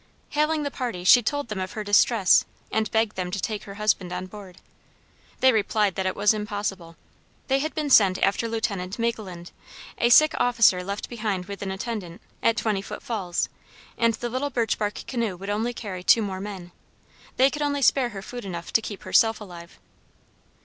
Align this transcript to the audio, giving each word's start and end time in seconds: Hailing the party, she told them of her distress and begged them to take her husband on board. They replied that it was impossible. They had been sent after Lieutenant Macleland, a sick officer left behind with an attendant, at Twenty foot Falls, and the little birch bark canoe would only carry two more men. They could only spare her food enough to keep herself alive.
Hailing 0.29 0.63
the 0.63 0.71
party, 0.71 1.03
she 1.03 1.21
told 1.21 1.47
them 1.49 1.59
of 1.59 1.73
her 1.73 1.83
distress 1.83 2.43
and 2.71 2.89
begged 2.89 3.15
them 3.15 3.29
to 3.29 3.39
take 3.39 3.65
her 3.65 3.75
husband 3.75 4.11
on 4.11 4.25
board. 4.25 4.57
They 5.41 5.51
replied 5.51 5.93
that 5.93 6.07
it 6.07 6.15
was 6.15 6.33
impossible. 6.33 6.95
They 7.49 7.59
had 7.59 7.75
been 7.75 7.91
sent 7.91 8.17
after 8.17 8.49
Lieutenant 8.49 8.97
Macleland, 8.97 9.51
a 9.99 10.09
sick 10.09 10.33
officer 10.39 10.81
left 10.83 11.07
behind 11.07 11.45
with 11.45 11.61
an 11.61 11.69
attendant, 11.69 12.19
at 12.41 12.57
Twenty 12.57 12.81
foot 12.81 13.03
Falls, 13.03 13.47
and 13.95 14.15
the 14.15 14.29
little 14.29 14.49
birch 14.49 14.79
bark 14.79 15.03
canoe 15.05 15.37
would 15.37 15.51
only 15.51 15.71
carry 15.71 16.01
two 16.03 16.23
more 16.23 16.41
men. 16.41 16.71
They 17.37 17.51
could 17.51 17.61
only 17.61 17.83
spare 17.83 18.09
her 18.09 18.23
food 18.23 18.43
enough 18.43 18.73
to 18.73 18.81
keep 18.81 19.03
herself 19.03 19.39
alive. 19.39 19.77